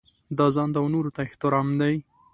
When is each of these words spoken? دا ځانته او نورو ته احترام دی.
دا 0.37 0.47
ځانته 0.55 0.77
او 0.81 0.87
نورو 0.93 1.13
ته 1.15 1.19
احترام 1.27 1.67
دی. 1.81 1.95